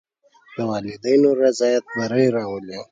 [0.55, 2.77] د والدینو رضایت بری راولي.